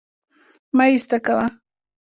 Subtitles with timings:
[0.75, 1.45] مه يې ايسته کوه